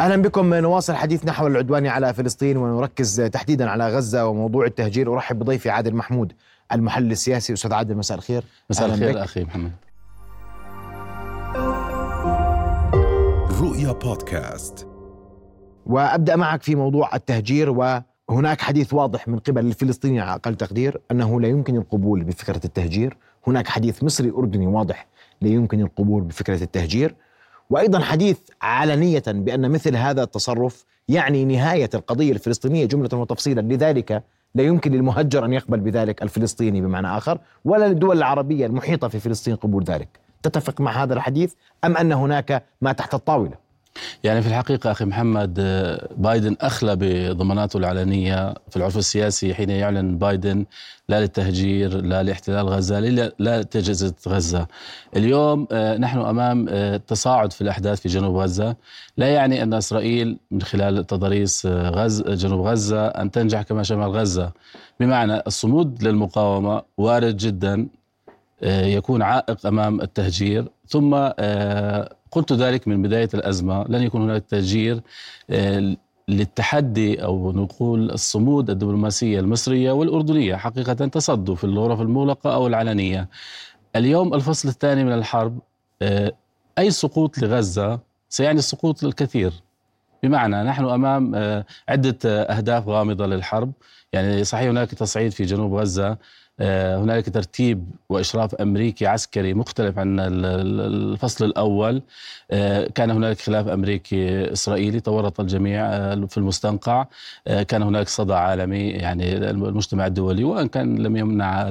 [0.00, 5.38] أهلا بكم نواصل حديثنا حول العدوان على فلسطين ونركز تحديدا على غزة وموضوع التهجير أرحب
[5.38, 6.32] بضيفي عادل محمود
[6.72, 7.52] المحلل السياسي.
[7.52, 8.44] أستاذ عادل مساء الخير.
[8.70, 9.72] مساء الخير أخي محمد.
[13.60, 14.88] رؤيا بودكاست.
[15.86, 21.40] وأبدأ معك في موضوع التهجير وهناك حديث واضح من قبل الفلسطينيين على أقل تقدير أنه
[21.40, 23.16] لا يمكن القبول بفكرة التهجير.
[23.46, 25.06] هناك حديث مصري أردني واضح
[25.40, 27.14] لا يمكن القبول بفكرة التهجير.
[27.70, 33.60] وأيضا حديث علنية بأن مثل هذا التصرف يعني نهاية القضية الفلسطينية جملة وتفصيلا.
[33.60, 34.22] لذلك
[34.54, 39.56] لا يمكن للمهجر أن يقبل بذلك الفلسطيني بمعنى آخر ولا للدول العربية المحيطة في فلسطين
[39.56, 40.08] قبول ذلك.
[40.42, 43.69] تتفق مع هذا الحديث أم أن هناك ما تحت الطاولة؟
[44.24, 45.54] يعني في الحقيقة أخي محمد
[46.16, 50.64] بايدن أخلى بضماناته العلنية في العرف السياسي حين يعلن بايدن
[51.10, 54.66] لا للتهجير لا لاحتلال غزة لا لتجزئة غزة.
[55.16, 58.76] اليوم آه، نحن أمام آه، تصاعد في الأحداث في جنوب غزة.
[59.16, 64.10] لا يعني أن إسرائيل من خلال تضاريس آه، غز جنوب غزة أن تنجح كما شمال
[64.10, 64.52] غزة.
[65.00, 67.88] بمعنى الصمود للمقاومة وارد جدا
[68.62, 70.68] يكون عائق أمام التهجير.
[70.88, 71.14] ثم
[72.30, 73.84] قلت ذلك من بداية الأزمة.
[73.88, 75.00] لن يكون هناك تهجير
[75.50, 75.96] آه،
[76.28, 83.28] للتحدي أو نقول الصمود الدبلوماسية المصرية والأردنية حقيقة تصدوا في الغرف المغلقة أو العلنية.
[83.96, 85.58] اليوم الفصل الثاني من الحرب
[86.02, 86.32] آه،
[86.78, 89.52] أي سقوط لغزة سيعني السقوط للكثير
[90.22, 93.72] بمعنى نحن أمام آه، عدة أهداف غامضة للحرب.
[94.12, 96.18] يعني صحيح هناك تصعيد في جنوب غزة.
[96.62, 102.02] هنالك ترتيب وإشراف أمريكي عسكري مختلف عن الفصل الأول.
[102.50, 107.06] آه، كان هنالك خلاف أمريكي إسرائيلي تورط الجميع آه، في المستنقع.
[107.68, 111.68] كان هناك صدى عالمي يعني المجتمع الدولي وإن كان لم يمنع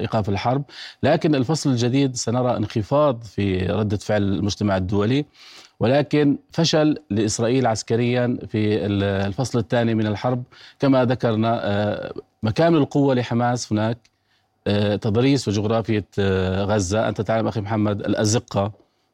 [0.00, 0.62] إيقاف الحرب.
[1.02, 5.24] لكن الفصل الجديد سنرى انخفاض في ردة فعل المجتمع الدولي.
[5.80, 10.42] ولكن فشل لإسرائيل عسكريا في الفصل الثاني من الحرب.
[10.78, 13.98] كما ذكرنا مكامن القوة لحماس هناك.
[13.98, 14.19] آه،
[15.00, 17.08] تضاريس وجغرافية آه، غزة.
[17.08, 18.72] أنت تعلم أخي محمد الأزقة.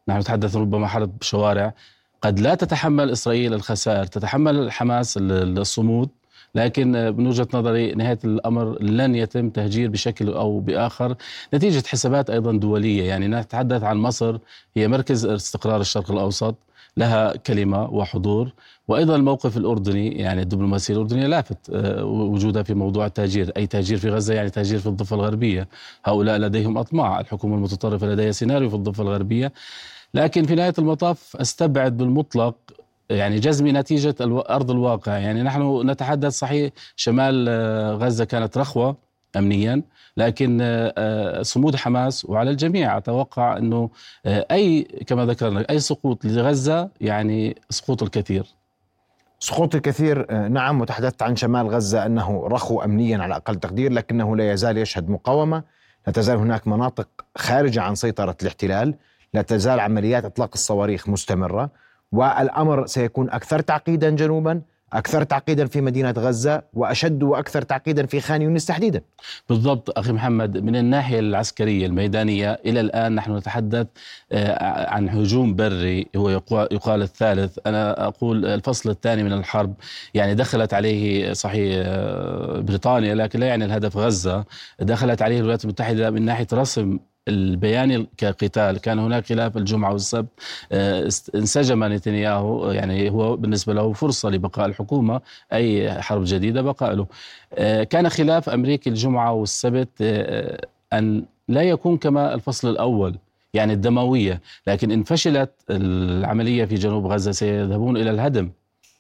[0.09, 1.75] نحن نتحدث ربما حرب شوارع.
[2.23, 6.09] قد لا تتحمل إسرائيل الخسائر تتحمل حماس الصمود
[6.55, 11.15] لكن آه، من وجهة نظري نهاية الأمر لن يتم تهجير بشكل أو بآخر.
[11.55, 13.05] نتيجة حسابات أيضا دولية.
[13.09, 14.39] يعني نتحدث عن مصر
[14.77, 16.55] هي مركز استقرار الشرق الأوسط.
[16.97, 18.53] لها كلمة وحضور.
[18.89, 24.11] وأيضا الموقف الأردني يعني الدبلوماسية الأردنية لافت آه، وجودها في موضوع التهجير، أي تهجير في
[24.11, 25.69] غزة يعني تهجير في الضفة الغربية،
[26.05, 29.53] هؤلاء لديهم أطماع، الحكومة المتطرفة لديها سيناريو في الضفة الغربية،
[30.15, 32.57] لكن في نهاية المطاف أستبعد بالمطلق
[33.11, 34.15] يعني جزمي نتيجة
[34.51, 39.06] أرض الواقع، يعني نحن نتحدث صحيح شمال آه، غزة كانت رخوة.
[39.37, 39.83] امنيا
[40.17, 42.99] لكن آه، صمود حماس وعلى الجميع.
[42.99, 43.91] أتوقع إنه
[44.27, 48.47] أي كما ذكرنا أي سقوط لغزة يعني سقوط الكثير.
[49.39, 54.37] سقوط الكثير آه، نعم وتحدثت عن شمال غزة أنه رخو أمنيا على أقل تقدير لكنه
[54.37, 55.63] لا يزال يشهد مقاومة.
[56.07, 58.95] لا تزال هناك مناطق خارجة عن سيطرة الاحتلال.
[59.35, 61.71] لا تزال عمليات إطلاق الصواريخ مستمرة.
[62.13, 64.63] والأمر سيكون أكثر تعقيدا جنوبا.
[64.93, 69.01] أكثر تعقيدا في مدينة غزة وأشد وأكثر تعقيدا في خان يونس تحديدا.
[69.49, 73.87] بالضبط أخي محمد من الناحية العسكرية الميدانية إلى الآن نحن نتحدث
[74.33, 77.59] آه، عن هجوم بري هو يقال الثالث.
[77.67, 79.75] أنا أقول الفصل الثاني من الحرب
[80.15, 84.45] يعني دخلت عليه صحيح آه، بريطانيا لكن لا يعني الهدف غزة
[84.81, 86.99] دخلت عليه الولايات المتحدة من ناحية رسم
[87.29, 88.79] البيان كقتال.
[88.79, 90.29] كان هناك خلاف الجمعة والسبت.
[90.73, 95.21] آه، انسجم نتنياهو يعني هو بالنسبة له فرصة لبقاء الحكومة
[95.53, 97.07] أي حرب جديدة بقاء له
[97.55, 100.61] آه، كان خلاف أمريكي الجمعة والسبت آه،
[100.93, 103.17] أن لا يكون كما الفصل الأول
[103.55, 104.41] يعني الدموية.
[104.67, 108.51] لكن إن فشلت العملية في جنوب غزة سيذهبون إلى الهدم.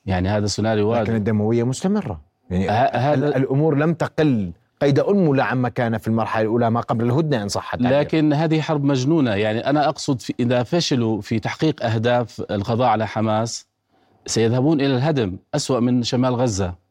[0.06, 2.20] يعني هذا سيناريو لكن الدموية مستمرة.
[2.50, 4.52] يعني هذا الأمور لم تقل.
[4.82, 8.84] قيد أنملة عما كان في المرحلة الأولى ما قبل الهدنة إن صح لكن هذه حرب
[8.84, 9.34] مجنونة.
[9.34, 13.66] يعني أنا أقصد في إذا فشلوا في تحقيق أهداف القضاء على حماس
[14.26, 16.86] سيذهبون إلى الهدم أسوأ من شمال غزة.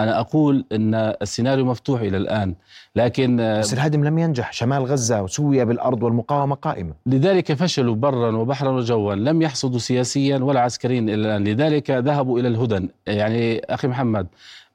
[0.00, 2.54] أنا أقول أن السيناريو مفتوح إلى الآن
[2.96, 4.52] لكن بس الهدم لم ينجح.
[4.52, 6.94] شمال غزة سوي بالأرض والمقاومة قائمة.
[7.06, 9.14] لذلك فشلوا برا وبحرا وجوا.
[9.14, 11.44] لم يحصدوا سياسيا ولا عسكريا إلى الآن.
[11.44, 12.88] لذلك ذهبوا إلى الهدن.
[13.06, 14.26] يعني أخي محمد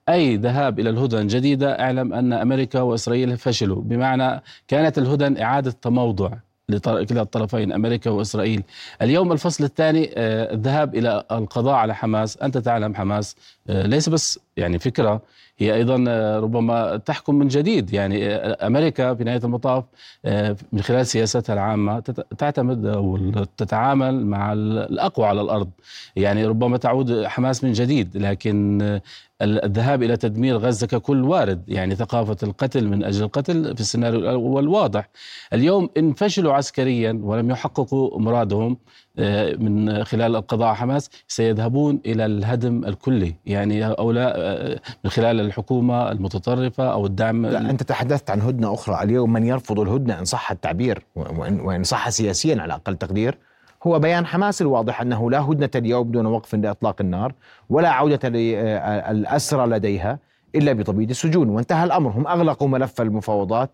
[0.09, 3.81] أي ذهاب إلى الهدن جديدة اعلم أن أمريكا وإسرائيل فشلوا.
[3.81, 6.31] بمعنى كانت الهدن إعادة تموضع
[6.69, 8.63] لكلا الطرفين أمريكا وإسرائيل.
[9.01, 13.35] اليوم الفصل الثاني آه، الذهاب إلى القضاء على حماس، أنت تعلم حماس
[13.69, 15.21] آه، ليس بس يعني فكرة
[15.57, 17.93] هي أيضا آه، ربما تحكم من جديد.
[17.93, 19.83] يعني أمريكا في نهاية المطاف
[20.73, 21.99] من خلال سياستها العامة
[22.37, 23.17] تعتمد أو
[23.57, 25.69] تتعامل مع الأقوى على الأرض.
[26.15, 28.99] يعني ربما تعود حماس من جديد لكن
[29.41, 34.67] الذهاب إلى تدمير غزة ككل وارد يعني ثقافة القتل من أجل القتل في السيناريو الأول
[34.67, 35.09] واضح
[35.53, 38.77] اليوم ان فشلوا عسكريا ولم يحققوا مرادهم
[39.19, 43.35] آه، من خلال القضاء على حماس سيذهبون إلى الهدم الكلي.
[43.45, 43.95] يعني لا
[44.37, 49.03] آه، من خلال الحكومة المتطرفة أو الدعم لا أنت تحدثت عن هدنة أخرى.
[49.03, 53.37] اليوم من يرفض الهدنة إن صح التعبير وإن صح سياسيا على أقل تقدير
[53.83, 57.33] هو بيان حماس الواضح أنه لا هدنة اليوم دون وقف لإطلاق النار
[57.69, 60.19] ولا عودة للاسرى لديها
[60.55, 63.69] إلا بتبييض السجون وانتهى الأمر هم أغلقوا ملف المفاوضات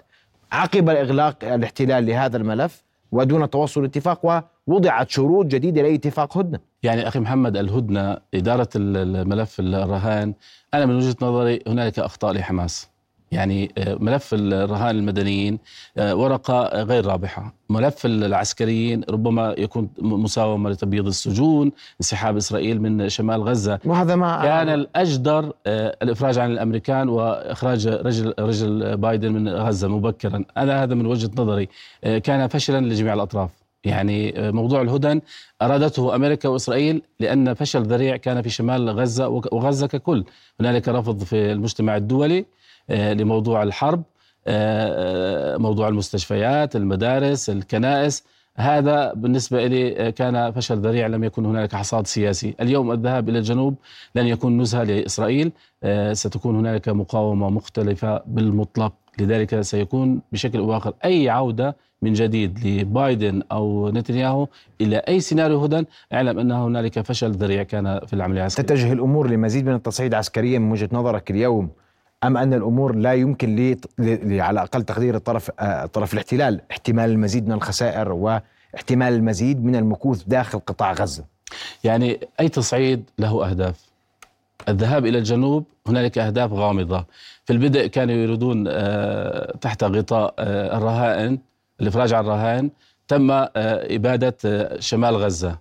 [0.52, 6.60] عقب إغلاق الاحتلال لهذا الملف ودون توصل اتفاق ووضعت شروط جديدة لاتفاق هدنة.
[6.84, 10.34] يعني أخي محمد الهدنة إدارة الملف الرهان
[10.74, 12.93] أنا من وجهة نظري هنالك أخطاء لحماس.
[13.34, 15.60] يعني آه، ملف الرهان المدنيين
[15.98, 17.54] آه، ورقة غير رابحة.
[17.70, 21.72] ملف العسكريين ربما يكون مساومة لتبييض السجون
[22.02, 23.80] انسحاب إسرائيل من شمال غزة.
[23.86, 30.46] وهذا ما كان الأجدر آه، الإفراج عن الأمريكان وإخراج رجل, رجل بايدن من غزة مبكرا.
[30.58, 31.70] أنا هذا من وجهة نظري.
[32.04, 33.50] كان فشلا لجميع الأطراف.
[33.84, 35.22] يعني موضوع الهدن
[35.62, 40.24] أرادته أمريكا وإسرائيل لأن فشل ذريع كان في شمال غزة وغزة ككل.
[40.60, 42.46] هنالك رفض في المجتمع الدولي.
[42.90, 44.04] لموضوع الحرب
[44.48, 48.24] آه، آه، موضوع المستشفيات المدارس الكنائس.
[48.56, 52.56] هذا بالنسبة لي كان فشل ذريع لم يكن هنالك حصاد سياسي.
[52.62, 53.76] اليوم الذهاب إلى الجنوب
[54.16, 55.52] لن يكون نزهة لإسرائيل.
[56.12, 58.94] ستكون هنالك مقاومة مختلفة بالمطلق.
[59.20, 64.48] لذلك سيكون بشكل أو بآخر أي عودة من جديد لبايدن أو نتنياهو
[64.82, 65.86] إلى أي سيناريو هدى.
[66.14, 70.60] أعلم أن هنالك فشل ذريع كان في العملية العسكرية تتجه الأمور لمزيد من التصعيد عسكريا
[70.60, 71.70] من وجهة نظرك اليوم.
[72.24, 77.48] أم أن الأمور لا يمكن لي, على أقل تقدير الطرف آه، طرف الاحتلال احتمال المزيد
[77.48, 81.26] من الخسائر واحتمال المزيد من المكوث داخل قطاع غزة.
[81.84, 83.94] يعني أي تصعيد له أهداف.
[84.70, 87.06] الذهاب إلى الجنوب هنالك أهداف غامضة.
[87.46, 91.40] في البدء كانوا يريدون آه، تحت غطاء آه، الرهائن
[91.82, 92.70] الإفراج عن الرهائن.
[93.08, 95.58] تم إبادة شمال غزة.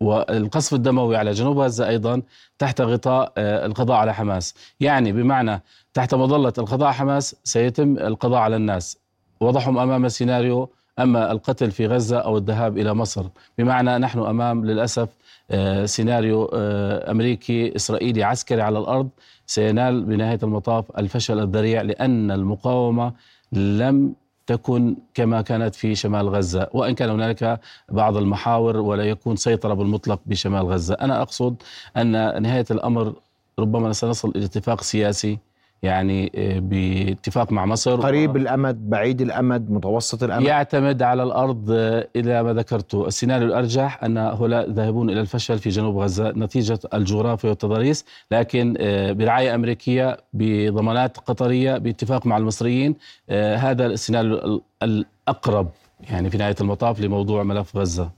[0.00, 2.22] والقصف الدموي على جنوب غزة أيضا
[2.58, 4.54] تحت غطاء آه، القضاء على حماس.
[4.80, 5.62] يعني بمعنى
[5.94, 8.98] تحت مظلة القضاء على حماس سيتم القضاء على الناس.
[9.40, 13.24] وضعهم أمام سيناريو أما القتل في غزة أو الذهاب إلى مصر.
[13.58, 15.08] بمعنى نحن أمام للأسف
[15.50, 19.08] آه، سيناريو آه، أمريكي إسرائيلي عسكري على الأرض.
[19.46, 23.12] سينال بنهاية المطاف الفشل الذريع لأن المقاومة
[23.52, 24.14] لم
[24.46, 30.20] تكن كما كانت في شمال غزة وإن كان هنالك بعض المحاور ولا يكون سيطرة بالمطلق
[30.26, 30.94] بشمال غزة.
[30.94, 31.62] أنا أقصد
[31.96, 33.14] أن نهاية الأمر
[33.58, 35.38] ربما سنصل إلى اتفاق سياسي
[35.84, 38.36] يعني آه، باتفاق مع مصر قريب.
[38.36, 44.18] الأمد بعيد الأمد متوسط الأمد يعتمد على الأرض آه، إلى ما ذكرته السيناريو الأرجح أن
[44.18, 51.18] هؤلاء ذاهبون إلى الفشل في جنوب غزة نتيجة الجغرافيا والتضاريس لكن آه، برعاية أمريكية بضمانات
[51.18, 52.96] قطرية باتفاق مع المصريين
[53.30, 55.68] هذا السيناريو الأقرب
[56.10, 58.10] يعني في نهاية المطاف لموضوع ملف غزة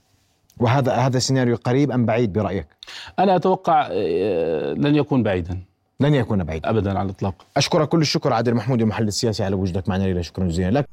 [0.59, 2.67] وهذا هذا السيناريو قريب أم بعيد برأيك؟
[3.19, 3.87] أنا أتوقع
[4.73, 5.59] لن يكون بعيدا
[5.99, 7.45] لن يكون بعيدا ابدا على الإطلاق.
[7.57, 10.89] أشكرك كل الشكر عادل محمود المحلل السياسي على وجودك معنا ليلى شكرا جزيلا لك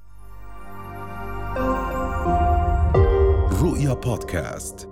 [3.62, 4.88] رؤيا بودكاست.